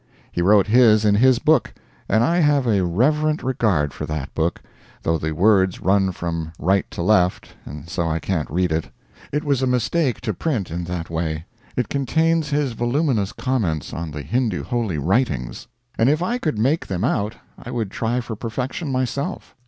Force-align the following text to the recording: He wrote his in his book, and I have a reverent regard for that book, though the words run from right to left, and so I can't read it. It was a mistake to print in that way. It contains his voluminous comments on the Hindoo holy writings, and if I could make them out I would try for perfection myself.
He 0.31 0.41
wrote 0.41 0.65
his 0.65 1.05
in 1.05 1.13
his 1.13 1.37
book, 1.37 1.75
and 2.09 2.23
I 2.23 2.39
have 2.39 2.65
a 2.65 2.83
reverent 2.83 3.43
regard 3.43 3.93
for 3.93 4.07
that 4.07 4.33
book, 4.33 4.59
though 5.03 5.19
the 5.19 5.31
words 5.31 5.79
run 5.79 6.11
from 6.11 6.53
right 6.57 6.89
to 6.89 7.03
left, 7.03 7.49
and 7.67 7.87
so 7.87 8.09
I 8.09 8.17
can't 8.17 8.49
read 8.49 8.71
it. 8.71 8.89
It 9.31 9.43
was 9.43 9.61
a 9.61 9.67
mistake 9.67 10.19
to 10.21 10.33
print 10.33 10.71
in 10.71 10.85
that 10.85 11.11
way. 11.11 11.45
It 11.77 11.87
contains 11.87 12.49
his 12.49 12.71
voluminous 12.73 13.31
comments 13.31 13.93
on 13.93 14.09
the 14.09 14.23
Hindoo 14.23 14.63
holy 14.63 14.97
writings, 14.97 15.67
and 15.99 16.09
if 16.09 16.23
I 16.23 16.39
could 16.39 16.57
make 16.57 16.87
them 16.87 17.03
out 17.03 17.35
I 17.63 17.69
would 17.69 17.91
try 17.91 18.21
for 18.21 18.35
perfection 18.35 18.91
myself. 18.91 19.55